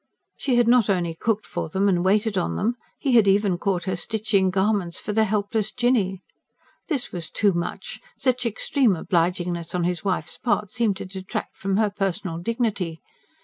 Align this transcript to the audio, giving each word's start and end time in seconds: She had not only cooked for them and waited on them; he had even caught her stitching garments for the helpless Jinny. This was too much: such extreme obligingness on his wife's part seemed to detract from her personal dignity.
She 0.35 0.55
had 0.55 0.67
not 0.67 0.89
only 0.89 1.13
cooked 1.13 1.45
for 1.45 1.69
them 1.69 1.87
and 1.87 2.03
waited 2.03 2.35
on 2.35 2.55
them; 2.55 2.75
he 2.97 3.11
had 3.11 3.27
even 3.27 3.59
caught 3.59 3.83
her 3.83 3.95
stitching 3.95 4.49
garments 4.49 4.97
for 4.97 5.13
the 5.13 5.25
helpless 5.25 5.71
Jinny. 5.71 6.23
This 6.87 7.11
was 7.11 7.29
too 7.29 7.53
much: 7.53 8.01
such 8.17 8.43
extreme 8.47 8.95
obligingness 8.95 9.75
on 9.75 9.83
his 9.83 10.03
wife's 10.03 10.39
part 10.39 10.71
seemed 10.71 10.97
to 10.97 11.05
detract 11.05 11.55
from 11.55 11.77
her 11.77 11.91
personal 11.91 12.39
dignity. 12.39 12.99